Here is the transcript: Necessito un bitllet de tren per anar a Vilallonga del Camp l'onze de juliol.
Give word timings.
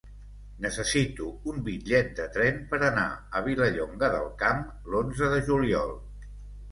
Necessito 0.65 1.25
un 1.51 1.59
bitllet 1.67 2.07
de 2.19 2.25
tren 2.37 2.57
per 2.71 2.79
anar 2.87 3.03
a 3.41 3.41
Vilallonga 3.49 4.09
del 4.15 4.25
Camp 4.39 4.65
l'onze 4.95 5.29
de 5.35 5.39
juliol. 5.51 5.93